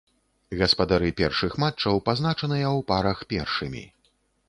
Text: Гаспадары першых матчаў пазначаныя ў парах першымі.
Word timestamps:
Гаспадары 0.61 1.09
першых 1.19 1.59
матчаў 1.65 2.03
пазначаныя 2.09 2.67
ў 2.77 2.89
парах 2.91 3.25
першымі. 3.37 3.89